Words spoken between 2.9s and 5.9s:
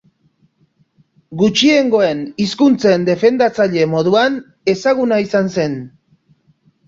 defendatzaile moduan ezaguna izan zen.